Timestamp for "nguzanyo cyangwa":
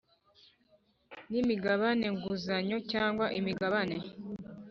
2.15-3.25